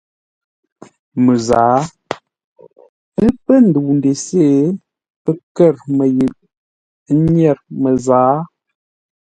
[1.25, 1.77] Məzǎa.
[3.23, 4.43] Ə́ pə́ ndəu ndesé,
[5.23, 6.33] pə́ kə̂r məyʉʼ,
[7.09, 8.31] ə́ nyêr məzǎa.